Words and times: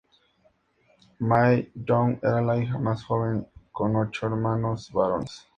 Mae 1.31 1.69
Young 1.75 2.17
era 2.23 2.41
la 2.41 2.57
hija 2.57 2.79
más 2.79 3.03
joven 3.03 3.47
con 3.71 3.95
ocho 3.95 4.25
hermanos 4.25 4.91
varones. 4.91 5.47